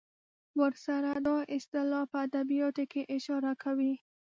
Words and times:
ورسره 0.61 1.11
دا 1.27 1.37
اصطلاح 1.57 2.03
په 2.11 2.17
ادبیاتو 2.25 2.83
کې 2.91 3.01
اشاره 3.15 3.51
کوي. 3.63 3.93